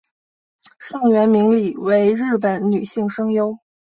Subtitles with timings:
[0.79, 3.59] 上原明里为日本女性声优。